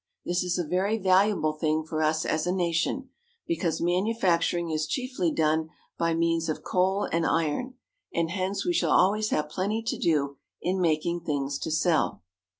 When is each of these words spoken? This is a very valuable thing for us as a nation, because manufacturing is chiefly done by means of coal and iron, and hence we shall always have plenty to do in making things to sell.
This 0.25 0.41
is 0.41 0.57
a 0.57 0.63
very 0.65 0.97
valuable 0.97 1.53
thing 1.53 1.83
for 1.83 2.01
us 2.01 2.25
as 2.25 2.47
a 2.47 2.51
nation, 2.51 3.09
because 3.45 3.79
manufacturing 3.79 4.71
is 4.71 4.87
chiefly 4.87 5.31
done 5.31 5.69
by 5.95 6.15
means 6.15 6.49
of 6.49 6.63
coal 6.63 7.07
and 7.11 7.23
iron, 7.23 7.75
and 8.11 8.31
hence 8.31 8.65
we 8.65 8.73
shall 8.73 8.89
always 8.93 9.29
have 9.29 9.47
plenty 9.47 9.83
to 9.83 9.99
do 9.99 10.37
in 10.59 10.81
making 10.81 11.19
things 11.21 11.59
to 11.59 11.69
sell. 11.69 12.23